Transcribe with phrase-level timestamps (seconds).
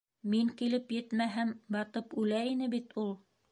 [0.33, 3.17] Мин килеп етмәһәм, батып үлә ине бит ул!